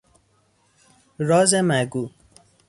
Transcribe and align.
راز 1.27 1.53
مگو 1.53 2.11